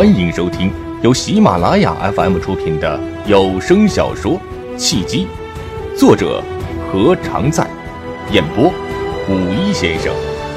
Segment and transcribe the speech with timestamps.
[0.00, 4.40] 欢迎收听由喜马拉雅 FM 出品的有声小说
[4.78, 5.26] 《契机》，
[5.94, 6.42] 作者
[6.90, 7.70] 何常在，
[8.32, 8.72] 演播
[9.28, 10.10] 五一先生、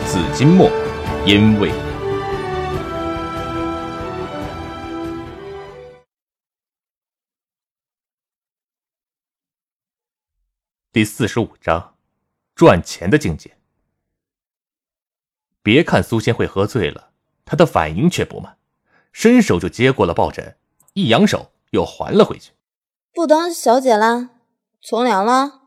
[0.08, 0.71] 紫金墨，
[1.25, 1.74] 因为
[10.94, 11.96] 第四十五章，
[12.55, 13.57] 赚钱的境界。
[15.62, 17.11] 别看苏仙慧喝醉了，
[17.44, 18.57] 她的反应却不慢。
[19.14, 20.58] 伸手就接过了抱枕，
[20.94, 22.52] 一扬手又还了回去。
[23.14, 24.32] 不当小姐啦，
[24.82, 25.62] 从良了，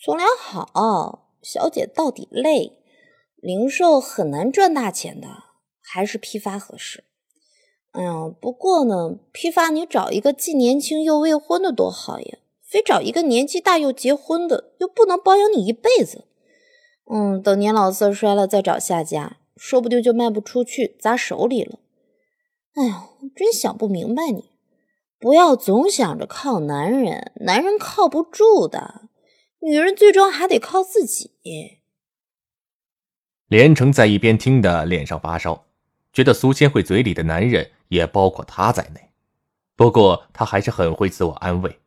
[0.00, 1.30] 从良好。
[1.42, 2.78] 小姐到底累，
[3.34, 5.26] 零售很难赚大钱的，
[5.80, 7.02] 还是批发合适。
[7.90, 16.26] 哎呀，不过呢，批发你找一个既年轻又未婚的多好呀，非找一个年纪大又结婚的，又不能包养你一辈子。
[17.10, 21.80] 嗯，等年老色衰了再找下家，说不定就卖不出去，砸手里了。
[22.74, 24.50] 哎呀，真想不明白你！
[25.18, 29.02] 不要总想着靠男人，男人靠不住的，
[29.60, 31.32] 女人最终还得靠自己。
[33.46, 35.66] 连城在一边听的脸上发烧，
[36.12, 39.10] 觉得苏千惠嘴里的男人也包括他在内。
[39.76, 41.78] 不过他还是很会自我安慰：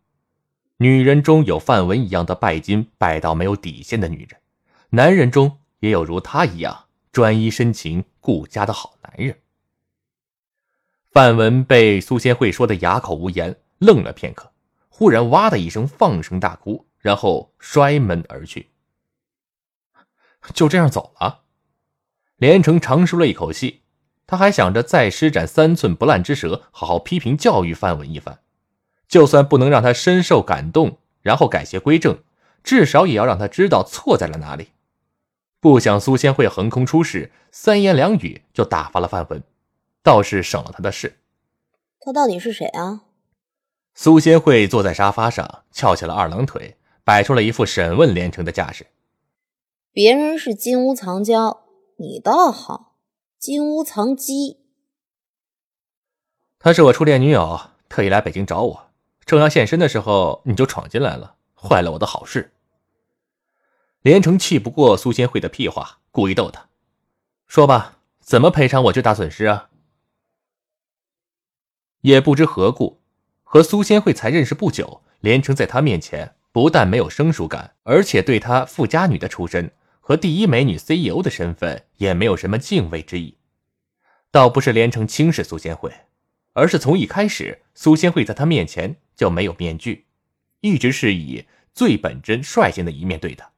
[0.78, 4.39] 女人中有范文一样的拜金拜到没有底线的女人，
[4.91, 9.36] 男人中也有如他一样专一深情顾家的好男人。
[11.16, 14.52] 范文被苏仙慧说的哑口无言，愣了片刻，
[14.89, 18.67] 忽然哇的一声放声大哭，然后摔门而去。
[20.53, 21.44] 就这样走了。
[22.35, 23.83] 连城长舒了一口气，
[24.27, 28.39] 他还想着再施展三寸不烂之舌，好好批评教育范文一番。
[29.07, 32.19] 就算不能让他深受感动，然后改邪归正，
[32.61, 34.72] 至少也要让他知道错在了哪里。
[35.61, 39.41] 不想苏仙慧横空出世，三言两语就打发了范文。
[40.05, 41.17] 倒是省了他的事。
[41.99, 43.05] 他到底是谁啊？
[43.95, 48.85] 苏仙慧坐在沙发上，翘起了二郎腿，摆出了一副审问连城的架势。
[49.91, 51.63] 别人是金屋藏娇，
[51.97, 52.97] 你倒好，
[53.39, 54.59] 金屋藏鸡。
[56.59, 58.91] 她是我初恋女友，特意来北京找我，
[59.25, 62.51] 正要现身的时候，你就闯进来了，坏了我的好事。
[64.03, 66.69] 连城气不过苏仙慧的屁话，故意逗她
[67.47, 69.69] ：“说吧，怎么赔偿我这大损失啊？”
[72.05, 73.01] 也不知何故，
[73.41, 83.39] 和苏仙慧才认识不久，连城在她面前不但没有生疏感，而且对她富家女的出身和第一美女 CEO 的身份也没有什么敬畏之意。
[84.29, 85.91] 倒不是连城轻视苏仙慧，
[86.53, 90.05] 而是从一开始，苏仙慧在他面前就没有面具，
[90.61, 93.49] 一直是以最本真、率性的一面对他。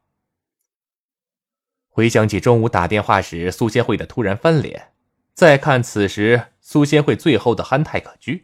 [1.90, 4.94] 回想起中午打电话时苏仙慧的突然翻脸，
[5.34, 6.44] 再看此时。
[6.70, 8.44] 苏仙慧最后的憨态可掬，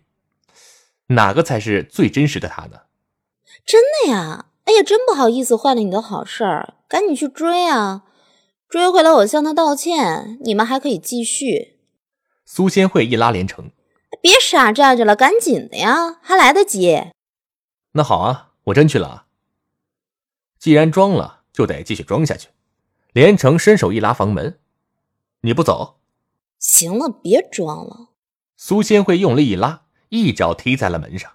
[1.08, 2.84] 哪个才是最真实的他呢？
[3.66, 4.46] 真的呀！
[4.64, 8.06] 哎呀，真不好意思坏了你的好事儿，赶紧去追啊！
[8.70, 11.80] 追回来我向他道歉，你们还可以继续。
[12.46, 13.72] 苏仙慧一拉连城，
[14.22, 17.08] 别傻站着了，赶紧的呀，还来得及。
[17.92, 19.26] 那好啊，我真去了啊。
[20.58, 22.48] 既然装了，就得继续装下去。
[23.12, 24.62] 连城伸手一拉房门，
[25.42, 26.00] 你不走？
[26.58, 28.12] 行了，别装了。
[28.56, 31.32] 苏仙慧用力一拉，一脚踢在了门上。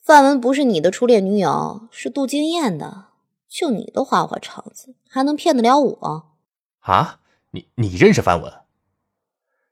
[0.00, 3.06] 范文不是你的初恋女友，是杜金燕的。
[3.48, 6.36] 就你的花花肠子，还能骗得了我？
[6.80, 7.20] 啊，
[7.52, 8.52] 你你认识范文？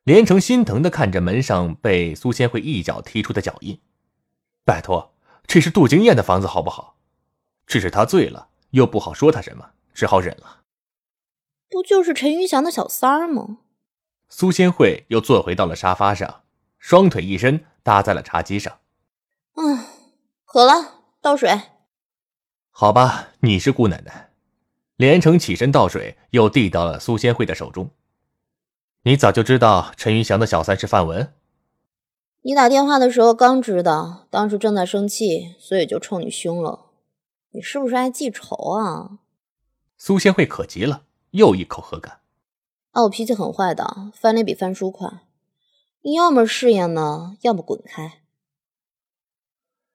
[0.04, 3.80] 连城心疼的看着门上被苏仙慧一脚踢出的脚印。
[4.64, 5.14] 拜托，
[5.46, 6.96] 这是杜金燕的房子，好不好？
[7.66, 10.62] 只是他醉了，又不好说他什么，只好忍了。
[11.68, 13.58] 不就是陈云祥的小三儿吗？
[14.28, 16.43] 苏仙慧又坐回到了沙发上。
[16.86, 18.80] 双腿一伸，搭在了茶几上。
[19.54, 19.86] 嗯，
[20.44, 21.62] 渴了，倒水。
[22.70, 24.32] 好吧，你是姑奶奶。
[24.96, 27.88] 连城起身倒水，又递到了苏仙慧的手中。
[29.04, 31.32] 你早就知道陈云祥的小三是范文？
[32.42, 36.90] 你打电话的时候刚知道，当时正在生气，所以就冲你凶了。
[37.52, 39.20] 你是不是爱记仇啊？
[39.96, 42.20] 苏仙慧可急了，又一口喝干。
[42.90, 45.22] 啊，我脾气很坏的，翻脸比翻书快。
[46.06, 48.20] 你要么适应呢，要么滚开。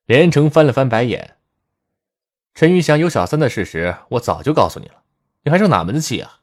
[0.08, 1.38] 连城翻了翻白眼。
[2.56, 5.04] 陈玉祥有小三的事实，我早就告诉你了，
[5.44, 6.42] 你还生哪门子气啊？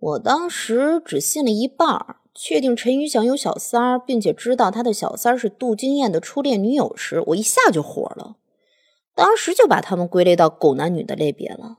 [0.00, 8.36] 我当时只信了一半，确定陈玉祥有小三儿，并且知道他的小三是杜金燕的初恋女友时，我一下就火了，
[9.14, 11.78] 当时就把他们归类到狗男女的类别了。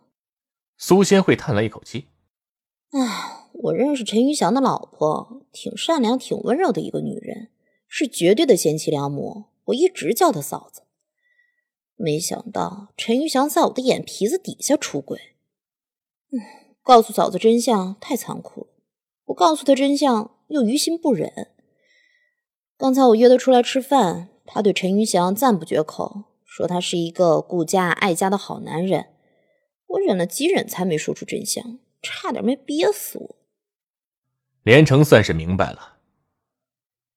[0.75, 2.07] 苏仙慧叹了一口气，
[2.93, 3.35] 唉。
[3.61, 7.49] 我认识陈云祥的老婆，挺善良、挺温柔的一个女人，
[7.89, 10.83] 是绝对的贤妻良母，我一直叫她嫂子。
[11.97, 15.19] 没想到陈云祥在我的眼皮子底下出轨。
[16.31, 16.39] 嗯，
[16.81, 18.67] 告诉嫂子真相太残酷了，
[19.25, 21.49] 不告诉她真相又于心不忍。
[22.77, 29.07] 刚才我约他出来吃饭，他对陈云祥赞不绝口，说他是一个顾家爱家的好男人。
[29.87, 33.35] 我忍了几忍才没说出真相，差点没憋死我。
[34.63, 35.97] 连城算是明白了，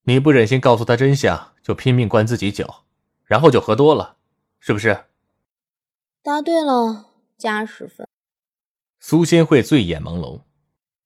[0.02, 2.84] 你不忍心告诉他真相，就拼命灌自己酒，
[3.24, 4.16] 然后就喝多了，
[4.60, 5.06] 是不是？
[6.22, 8.08] 答对了，加十分。
[9.00, 10.42] 苏仙慧醉眼朦胧，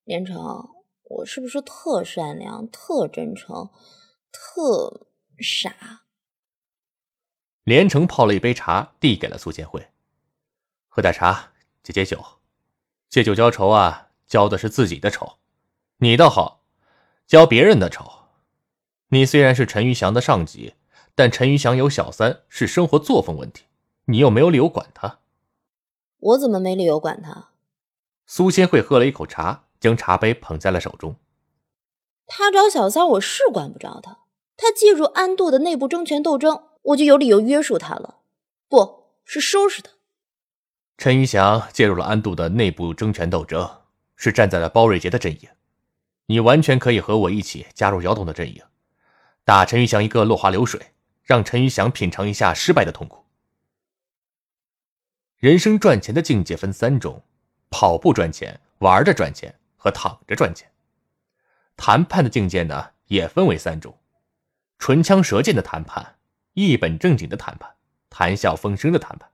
[0.03, 0.69] 连城，
[1.03, 3.71] 我是不是特善良、特真诚？
[4.31, 5.07] 特
[5.39, 6.03] 傻。
[7.63, 9.87] 连城泡了一杯茶，递给了苏仙惠，
[10.87, 11.51] 喝点茶
[11.81, 12.23] 解解酒。
[13.09, 15.39] 借酒浇愁啊，浇的是自己的愁。
[15.99, 16.63] 你倒好，
[17.25, 18.05] 浇别人的丑。
[19.09, 20.75] 你虽然是陈玉祥的上级，
[21.15, 23.63] 但陈玉祥有小三，是生活作风问题，
[24.05, 25.21] 你又没有理由管他。
[26.19, 27.49] 我怎么没理由管他？
[28.27, 31.15] 苏千惠喝了一口茶，将茶杯捧在了手中。
[32.27, 34.19] 他找小三，我是管不着他。
[34.55, 38.19] 他介入安度的内部争权斗争，我就有理由约束他了，
[38.69, 39.93] 不是收拾他。
[40.95, 43.81] 陈玉祥介入了安度的内部争权斗争，
[44.15, 45.49] 是站在了包瑞杰的阵营。
[46.27, 48.61] 你完全可以和我一起加入姚董的阵营，
[49.43, 50.93] 打陈玉祥一个落花流水，
[51.23, 53.25] 让陈玉祥品尝一下失败的痛苦。
[55.37, 57.23] 人生赚钱的境界分三种：
[57.69, 60.69] 跑步赚钱、玩着赚钱和躺着赚钱。
[61.77, 63.97] 谈判的境界呢，也分为三种。
[64.79, 66.17] 唇枪舌剑的谈判，
[66.53, 67.73] 一本正经的谈判，
[68.09, 69.29] 谈笑风生的谈判，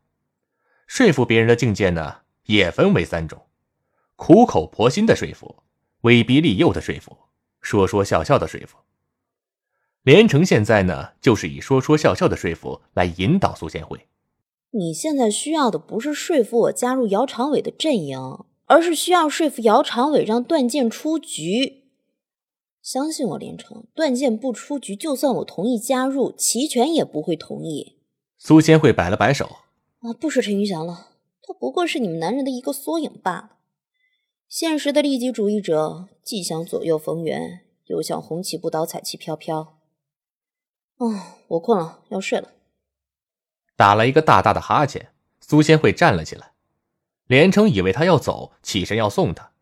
[0.85, 3.47] 说服别人的境界呢，也分为三种：
[4.15, 5.62] 苦口婆心的说服，
[6.03, 7.17] 威逼利诱的说服，
[7.61, 8.77] 说说笑笑的说服。
[10.03, 14.07] 连城现在呢，就是以说说笑笑的说服来引导苏贤惠。
[14.71, 21.83] 你现在需要的不是说服我加入姚长伟的阵营，而是需要说服姚长伟让段剑出局。
[22.81, 27.99] 相信我，连城，段剑不出局，就算我同意加入，齐全也不会同意。
[28.37, 29.59] 苏千惠摆了摆手
[30.03, 31.11] ：“啊，不说陈云祥了，
[31.41, 33.52] 他不过是你们男人的一个缩影罢了。
[34.55, 39.79] 现实的利己主义者，既想左右逢源，又想红旗不倒，彩旗飘飘。
[40.97, 42.51] 哦，我困了，要睡了。”
[43.75, 45.09] 打了一个大大的哈欠，
[45.39, 46.51] 苏仙慧站了起来。
[47.25, 49.53] 连城以为他要走，起身要送他，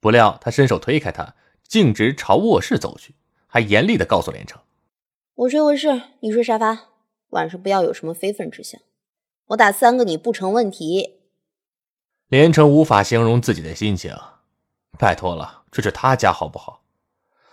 [0.00, 1.34] 不料他伸手推开他。
[1.66, 3.14] 径直朝卧室走去，
[3.46, 4.60] 还严厉的告诉连城
[5.34, 6.90] ：“我睡卧室，你睡沙发，
[7.30, 8.78] 晚上不要有什么非分之想。
[9.46, 11.14] 我打三个你不成问题。”
[12.28, 14.12] 连城无法形容自己的心情，
[14.98, 16.82] 拜托了，这是他家好不好？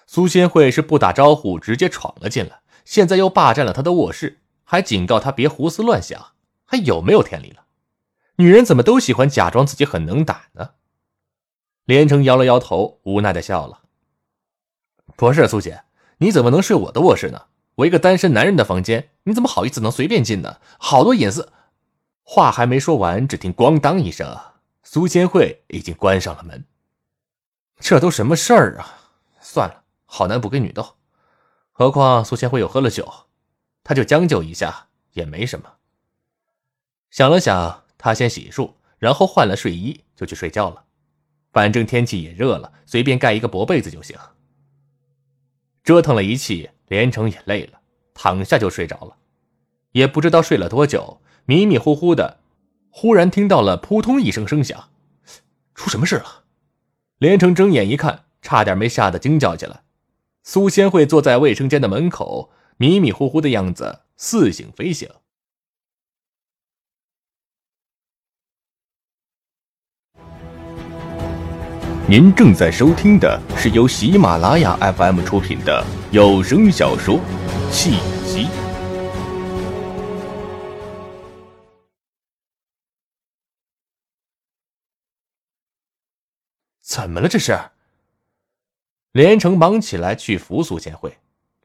[0.07, 6.31] 苏仙慧是不打招呼直接闯了进来，现在又霸占了他的卧室，还警告他别胡思乱想，
[6.65, 7.65] 还有没有天理了？
[8.37, 10.71] 女人怎么都喜欢假装自己很能打呢？
[11.85, 13.81] 连城摇了摇头，无奈的笑了。
[15.15, 15.83] 不是苏姐，
[16.17, 17.43] 你怎么能睡我的卧室呢？
[17.75, 20.57] 我一个单身男人的房间，你怎么好意思能随便进呢？
[20.79, 21.53] 好多隐私。
[22.23, 24.35] 话还没说完，只听“咣当”一声，
[24.83, 26.65] 苏千惠已经关上了门。
[27.79, 29.11] 这都什么事儿啊？
[29.41, 30.95] 算了，好男不跟女斗。
[31.71, 33.11] 何况苏千惠又喝了酒，
[33.83, 35.73] 他就将就一下也没什么。
[37.09, 40.85] 想了想，他先洗漱，然后换了睡衣就去睡觉了。
[41.51, 44.17] 反正天气也热了，随便盖一个薄被子就行。
[45.83, 47.79] 折腾了一气，连城也累了，
[48.13, 49.17] 躺下就睡着了。
[49.91, 52.39] 也不知道睡了多久，迷迷糊糊的，
[52.95, 54.89] 忽然听到了扑通一声声响，
[55.73, 56.43] 出什么事了？
[57.17, 59.81] 连城睁眼一看，差点没吓得惊叫起来。
[60.43, 65.09] 苏仙慧坐在卫生间的门口，迷迷糊糊的样子，似醒非醒。
[72.07, 77.15] 您正在收听的是由喜马拉雅 FM 出品的有声小说
[77.71, 77.97] 《契
[78.27, 78.45] 机》。
[86.93, 87.27] 怎么了？
[87.27, 87.59] 这是？
[89.13, 91.17] 连城忙起来去扶苏千惠，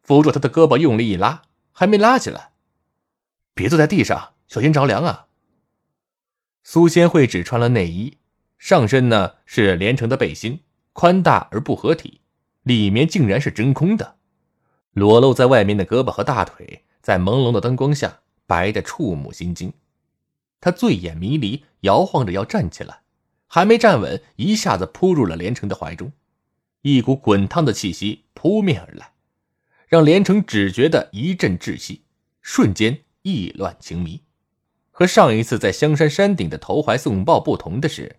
[0.03, 2.53] 扶住他的胳膊，用力一拉，还没拉起来。
[3.53, 5.27] 别坐在地上，小心着凉啊！
[6.65, 8.17] 苏仙惠只穿了内衣。
[8.57, 10.61] 上身呢是连城的背心，
[10.95, 12.23] 宽大而不合体，
[12.63, 14.17] 里面竟然是真空的，
[14.93, 19.75] 裸露在外面的胳膊和大腿，在朦胧的灯光下白得触目心惊。
[20.59, 23.03] 他醉眼迷离，摇晃着要站起来，
[23.49, 26.13] 还没站稳，一下子扑入了连城的怀中，
[26.83, 29.13] 一股滚烫的气息扑面而来，
[29.89, 32.03] 让连城只觉得一阵窒息，
[32.43, 34.23] 瞬间意乱情迷。
[34.91, 38.17] 和上一次在香山山顶的投怀送抱不同的是，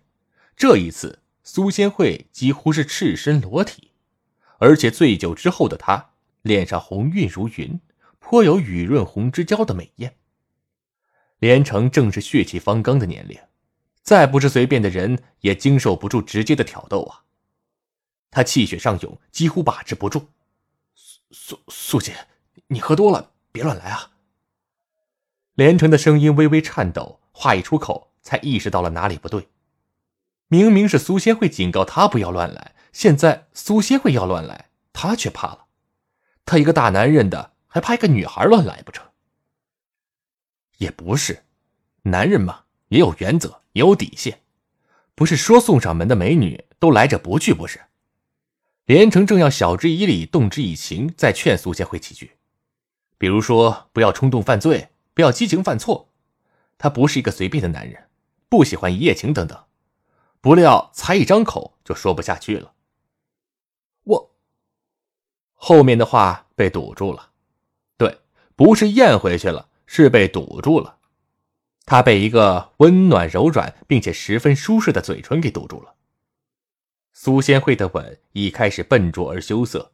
[0.56, 3.90] 这一次苏仙惠几乎是赤身裸体，
[4.58, 6.10] 而且醉酒之后的她
[6.42, 7.78] 脸上红晕如云，
[8.18, 10.16] 颇有雨润红之交的美艳。
[11.38, 13.38] 连城正是血气方刚的年龄，
[14.02, 17.24] 再不是随便的人也经受不住直接的挑逗啊！
[18.30, 20.28] 他气血上涌，几乎把持不住。
[21.30, 22.26] 苏苏姐，
[22.68, 24.12] 你喝多了，别乱来啊！
[25.54, 29.48] 连城的声音微微颤抖，话一出口，才意识到了哪里不对。
[30.48, 35.66] 明明是苏仙慧警告他不要乱来，现在苏仙慧要乱来，他却怕了。
[36.44, 39.06] 他一个大男人的，还怕一个女孩乱来不成？
[40.78, 41.44] 也不是，
[42.02, 44.40] 男人嘛，也有原则，也有底线，
[45.14, 47.80] 不是说送上门的美女都来者不拒，不是？
[48.84, 52.32] 连城正要晓之以理，动之以情，再劝苏千惠几句，
[53.16, 56.08] 比如说不要冲动犯罪，不要激情犯错。
[56.76, 58.08] 他不是一个随便的男人，
[58.48, 59.64] 不喜欢一夜情等等。
[60.40, 62.72] 不料才一张口就说不下去了。
[64.02, 64.34] 我
[65.54, 67.30] 后面的话被堵住了，
[67.96, 68.18] 对，
[68.56, 70.96] 不是咽回去了，是被堵住了。
[71.90, 75.96] 他被一个温暖柔软并且十分舒适的嘴唇给堵住了。
[77.12, 79.90] 苏仙慧的吻已开始笨拙而羞涩，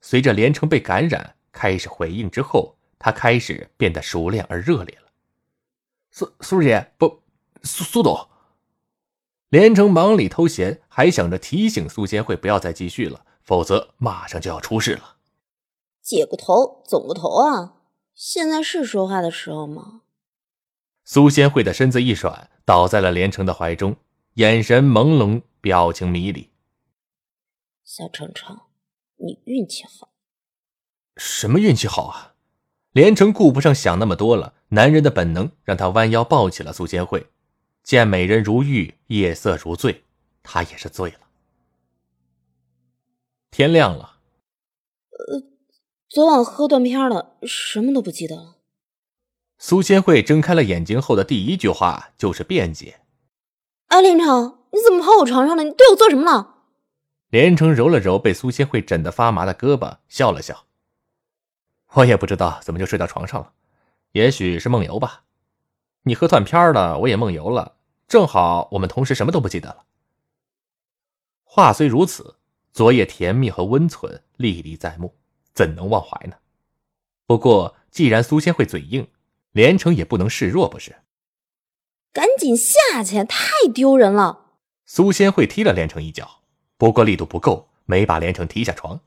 [0.00, 5.08] 随着连城被感染，开始回应之后，他开始变得熟练而热烈了。
[6.12, 7.20] 苏苏姐，不，
[7.64, 8.28] 苏苏董。
[9.48, 15.16] 连城忙里偷闲，还想着提醒苏仙慧不要再继续了，否则马上就要出事了。
[16.00, 17.74] 解个头，总个头啊！
[18.14, 20.02] 现在是说话的时候吗？
[21.12, 23.96] 苏仙慧的身子一软，倒在了连城的怀中，
[24.34, 26.50] 眼神朦胧，表情迷离。
[27.82, 28.60] 小程程，
[29.16, 30.12] 你运气好。
[31.16, 32.36] 什么运气好啊？
[32.92, 37.26] 连城顾不上想那么多了，男人的本能让他弯腰抱起了苏千惠。
[37.82, 40.04] 见美人如玉，夜色如醉，
[40.44, 41.18] 他也是醉了。
[43.50, 44.18] 天亮了。
[45.10, 45.42] 呃，
[46.08, 48.58] 昨晚喝断片了，什么都不记得了。
[49.62, 53.02] 苏仙慧睁开了眼睛后的第一句话就是辩解
[53.88, 55.62] ：“哎，连城，你怎么跑我床上了？
[55.64, 56.62] 你对我做什么了？”
[57.28, 60.64] 连城揉了揉被苏仙慧枕得发麻的胳膊，笑了笑。
[61.92, 63.52] 我也不知道怎么就睡到床上了，
[64.12, 65.24] 也许是梦游吧。
[66.04, 67.76] 你喝断片了，我也梦游了，
[68.08, 69.84] 正好我们同时什么都不记得了。
[71.44, 72.36] 话虽如此，
[72.72, 75.14] 昨夜甜蜜和温存历历在目，
[75.52, 76.36] 怎能忘怀呢？
[77.26, 79.06] 不过既然苏仙慧嘴硬，
[79.52, 80.96] 连城也不能示弱，不是？
[82.12, 84.46] 赶紧下去，太丢人了！
[84.84, 86.40] 苏仙慧踢了连城一脚。
[86.76, 89.00] 不过力度不够，没把连城踢下床。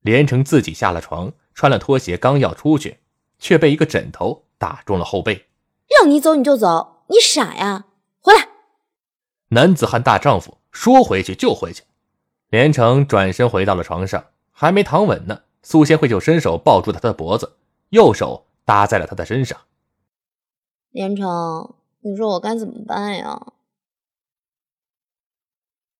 [0.00, 3.00] 连城自己下了床，穿了拖鞋，刚要出去，
[3.38, 5.48] 却被一个枕头打中了后背。
[5.88, 7.86] 让你走你就走，你傻呀？
[8.20, 8.48] 回来！
[9.48, 11.82] 男子汉大丈夫，说回去就回去。
[12.48, 17.58] 连城转身回到了床上，还没躺稳呢，苏仙慧就伸手抱住他的脖子，
[17.90, 19.58] 右手搭在了他的身上。
[20.90, 23.36] 连城，你说我该怎么办呀？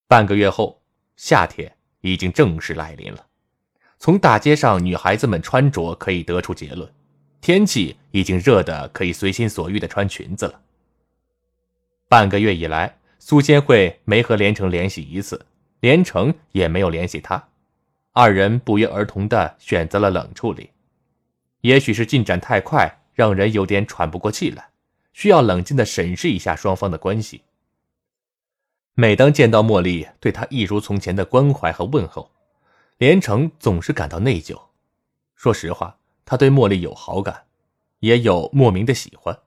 [0.06, 0.80] 半个月后，
[1.16, 3.26] 夏天已经正式来临了。
[3.98, 6.88] 从大街上女孩子们穿着可以得出结论，
[7.40, 10.60] 天气已经热得可以随心所欲的穿裙子了。
[12.08, 15.44] 半个月以来，苏仙惠没和连城联系一次，
[15.80, 17.48] 连城也没有联系她，
[18.12, 20.70] 二人不约而同的选择了冷处理。
[21.60, 24.70] 也许是进展太快，让人有点喘不过气来，
[25.12, 27.42] 需要冷静的审视一下双方的关系。
[28.94, 32.30] 每当见到茉莉对他一如从前的关怀和问候，
[32.98, 34.60] 连城总是感到内疚。
[35.34, 37.44] 说实话，他对茉莉有好感，
[38.00, 39.38] 也有莫名的喜欢，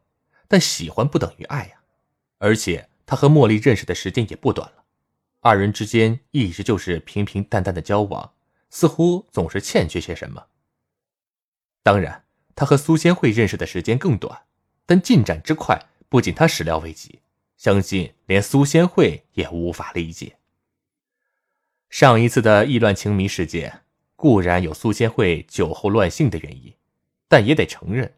[0.48, 1.82] 但喜欢不等于爱呀。
[2.40, 4.84] 而且他和茉莉认识的时间也不短了，
[5.42, 8.34] 二人之间一直就是平平淡淡的交往，
[8.70, 10.44] 似乎总是欠缺些什么。
[11.84, 12.24] 当然，
[12.56, 14.44] 他和苏仙慧认识的时间更短，
[14.86, 17.20] 但进展之快，不仅他始料未及。
[17.58, 20.38] 相信连苏仙慧也无法理解。
[21.90, 23.82] 上一次的意乱情迷事件
[24.16, 26.74] 固然有苏仙慧酒后乱性的原因，
[27.28, 28.14] 但也得承认，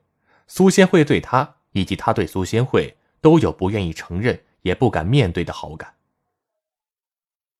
[0.48, 5.96] 苏仙慧对他以及他对苏仙慧都有不愿意承认也不敢面对的好感。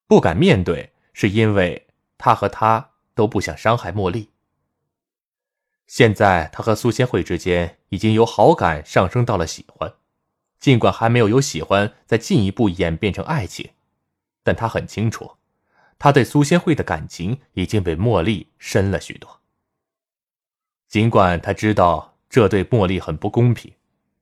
[0.08, 4.30] 不敢面对，是因为他和他都不想伤害茉莉。
[5.88, 9.94] 现在他和苏仙慧之间已经由好感上升到了喜欢。
[10.60, 13.72] 尽管还没有由喜欢再进一步演变成爱情，
[14.42, 15.34] 但他很清楚，
[16.00, 19.42] 他对苏仙慧的感情已经比茉莉深了许多。
[20.88, 23.74] 尽管他知道这对茉莉很不公平，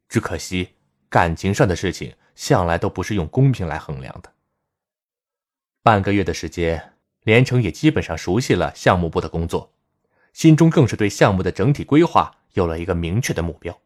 [0.09, 0.73] 只可惜
[1.07, 4.33] 感情上的事情向来都不是用公平来衡量的。
[5.81, 6.93] 半个月的时间，
[7.23, 9.71] 连城也基本上熟悉了项目部的工作，
[10.33, 13.79] 心中更是对项目的整体规划有了一个明确的目标。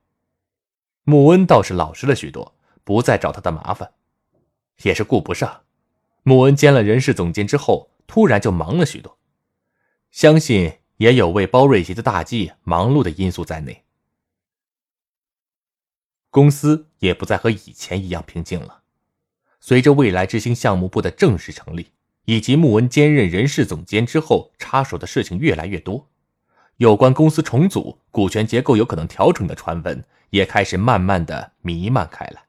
[1.04, 3.92] 穆恩倒是老实了许多，不再找他的麻烦，
[4.82, 5.62] 也是顾不上。
[6.24, 9.18] 穆恩兼了人事总监之后，突然就忙了许多，
[10.12, 13.84] 相信也有为包瑞杰的大计忙碌的因素在内。
[16.30, 18.84] 公司也不再和以前一样平静了。
[19.60, 21.92] 随着未来之星项目部的正式成立，
[22.26, 26.08] 以及穆恩兼任人事总监之后，插手的事情越来越多，
[26.78, 32.44] 有关公司重组、股权结构有可能调整的传闻也开始慢慢的弥漫开来。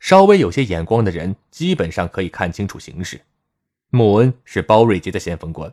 [0.00, 3.20] 稍微有些眼光的人，基本上可以看清楚形势。
[3.90, 5.72] 穆恩是包瑞杰的先锋官，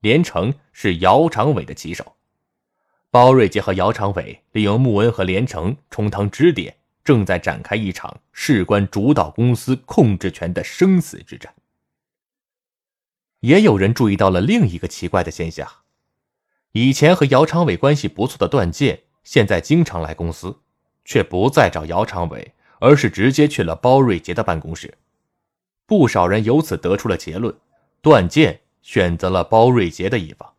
[0.00, 2.16] 连城是姚长伟的旗手。
[3.10, 6.76] 包瑞杰和姚长伟利用穆恩和连城充当支点。
[7.02, 11.54] 正在展开一场事关主导公司控制权的生死之战。
[13.38, 15.70] 也有人注意到了另一个奇怪的现象：
[16.76, 20.58] 以前和姚长伟关系不错的段健，现在经常来公司，
[21.06, 24.98] 却不再找姚长伟，而是直接去了包瑞杰的办公室。
[25.86, 27.56] 不少人由此得出了结论：
[28.02, 30.52] 段健选择了包瑞杰的一方。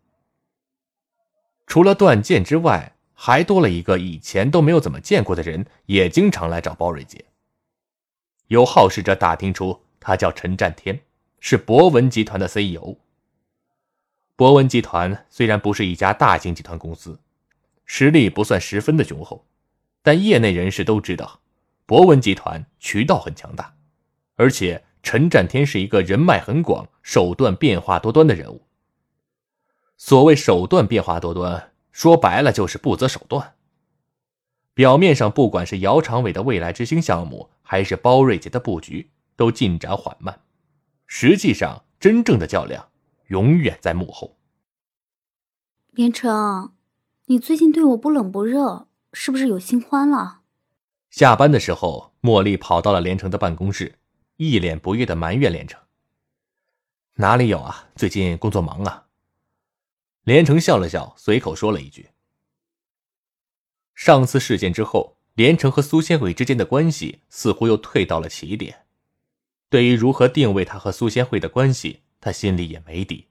[1.68, 7.26] 除了段健之外，还多了一个以前都没有怎么见过的人，也经常来找包瑞杰。
[8.48, 11.00] 有好事者打听出，他叫陈占天，
[11.40, 12.96] 是博文集团的 CEO。
[14.38, 17.20] 博文集团虽然不是一家大型集团公司，
[17.86, 19.44] 实力不算十分的雄厚，
[20.04, 21.40] 但业内人士都知道，
[21.88, 23.74] 博文集团渠道很强大，
[24.36, 28.62] 而且陈占天是一个人脉很广、手段变化多端的人物。
[29.98, 31.72] 所谓手段变化多端。
[31.92, 33.56] 说白了就是不择手段。
[34.76, 40.42] 表面上，不管是姚长伟的未来之星项目，还是包瑞杰的布局，都进展缓慢。
[41.08, 42.90] 实际上，真正的较量
[43.28, 44.38] 永远在幕后。
[45.92, 46.74] 连城，
[47.26, 50.42] 你最近对我不冷不热，是不是有新欢了？
[51.10, 53.98] 下班的时候，茉莉跑到了连城的办公室，
[54.36, 55.82] 一脸不悦的埋怨连城
[57.16, 57.90] ：“哪里有啊？
[57.96, 59.06] 最近工作忙啊。”
[60.24, 62.10] 连城笑了笑，随口说了一句
[63.96, 68.86] ：“上次事件之后，连城和苏仙慧之间的关系似乎又退到了起点。
[69.70, 73.28] 对于如何定位他和苏仙慧的关系，他心里也没底。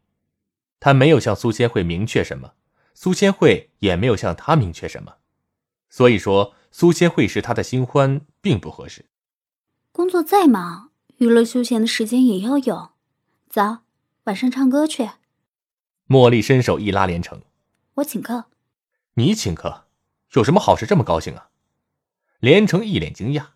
[0.78, 2.54] 他没有向苏千惠明确什么，
[2.94, 5.16] 苏千惠也没有向他明确什么。
[5.88, 9.06] 所以说，苏千惠是他的新欢，并不合适。
[9.92, 12.90] 工作再忙，娱乐休闲的时间也要有。
[13.48, 13.78] 走，
[14.24, 15.10] 晚上唱歌去。”
[16.08, 17.42] 茉莉伸手一拉，连城
[17.94, 18.46] ：“我请客。
[19.14, 19.86] ”“你请客？
[20.34, 21.48] 有什么好事这么高兴啊？”
[22.40, 23.46] 连城一脸惊讶。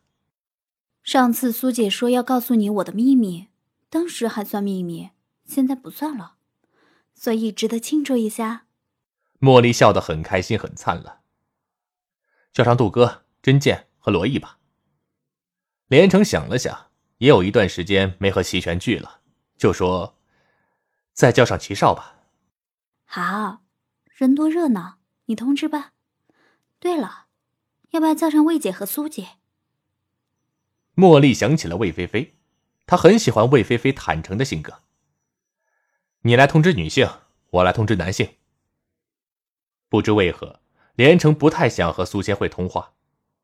[1.05, 3.49] “上次苏姐说要告诉你我的秘密，
[3.90, 5.11] 当时还算秘密，
[5.51, 6.37] 现在不算了，
[7.13, 8.67] 所以值得庆祝一下。”
[9.41, 11.23] 茉莉笑得很开心，很灿烂。
[12.53, 14.59] 叫上杜哥、真剑和罗毅吧。
[15.89, 19.23] 连城想了想，也有一段时间没和齐全聚了，
[19.57, 20.17] 就说
[21.13, 22.17] ：“再叫上齐少吧。”
[23.05, 23.63] 好，
[24.07, 25.93] 人多热闹，你通知吧。
[26.79, 27.27] 对了，
[27.91, 29.39] 要不要叫上魏姐和苏姐？
[30.95, 32.37] 茉莉想起了魏菲菲，
[32.87, 34.83] 她很喜欢魏菲菲坦诚的性格。
[36.23, 37.09] 你来通知女性，
[37.49, 38.37] 我来通知男性。
[39.89, 40.61] 不知为何，
[40.95, 42.93] 连城不太想和苏贤惠通话，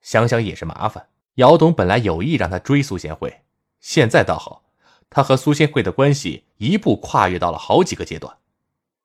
[0.03, 1.09] 想想也是麻烦。
[1.37, 3.43] 姚董本来有意让他追苏贤惠，
[3.81, 4.65] 现在倒好，
[5.09, 8.39] 他和苏贤惠的关系一步跨越到了好几个阶段。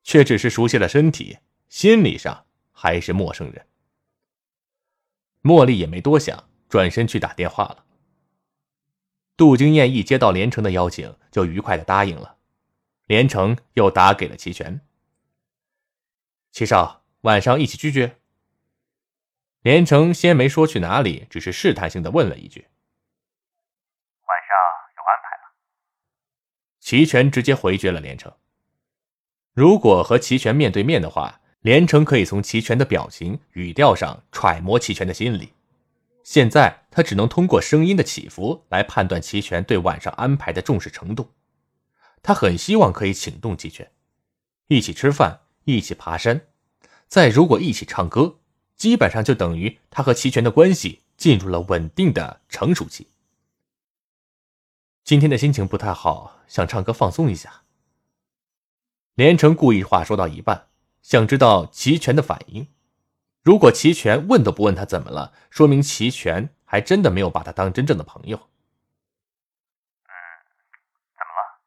[0.04, 3.66] 却只是熟悉了身体，心理上还是陌生人。
[5.42, 7.84] 茉莉也没多想，转身去打电话了。
[9.36, 12.36] 杜经燕一接到连城的邀请，就愉快的答应了。
[13.12, 14.80] 连城又打给了齐全。
[16.50, 18.12] 齐少，晚上一起聚聚。
[19.60, 22.60] 连城先没说去哪里，只是试探性的问了一句
[24.24, 24.56] ：“晚上
[24.96, 25.52] 有安排吗。”
[26.80, 28.32] 齐全直接回绝了连城。
[29.52, 35.52] 如果和齐全面对面的话，连城可以从齐全的表情、语调上揣摩齐全的心理。
[36.24, 41.30] 现在他只能通过声音的起伏来判断齐全对晚上安排的重视程度。
[42.22, 43.90] 他很希望可以请动齐全，
[44.68, 46.46] 一起吃饭，一起爬山，
[47.08, 48.38] 再如果一起唱歌，
[48.76, 53.08] 基本上就等于他和齐全的关系进入了稳定的成熟期。
[55.04, 57.64] 今天的心情不太好，想唱歌放松一下。
[59.14, 60.68] 连城故意话说到一半，
[61.02, 62.68] 想知道齐全的反应，
[63.42, 68.38] 如果齐全问都不问他怎么了，说明齐全还真的没有把他当真正的朋友。
[68.38, 70.14] 嗯，
[71.14, 71.60] 怎么了？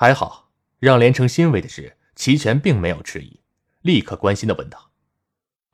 [0.00, 3.40] 还好，让连城欣慰的是，齐全并没有迟疑，
[3.80, 4.92] 立刻关心的问道：“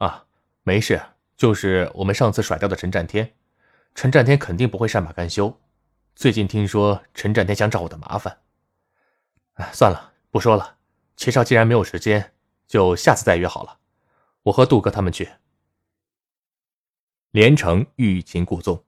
[0.01, 0.25] 啊，
[0.63, 0.99] 没事，
[1.37, 3.35] 就是我们上次甩掉的陈占天。
[3.95, 5.61] 陈占天肯定不会善罢甘休。
[6.17, 8.39] 最近听说陈占天想找我的麻烦。
[9.57, 10.79] 哎，算了，不说了。
[11.19, 12.33] 齐少既然没有时间，
[12.67, 13.79] 就下次再约好了。”
[14.45, 15.29] 我和杜哥他们去。
[17.31, 18.87] 连城欲擒故纵。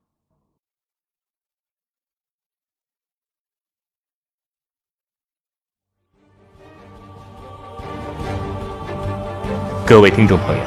[9.87, 10.61] 各位听众朋友，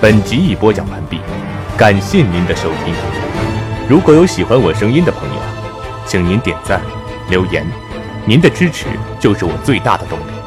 [0.00, 1.20] 本集已播讲完毕，
[1.76, 2.94] 感谢您的收听。
[3.86, 5.34] 如果有喜欢我声音的朋友，
[6.06, 6.80] 请您点赞、
[7.28, 7.66] 留言，
[8.24, 8.86] 您的支持
[9.20, 10.39] 就是我最大的动力。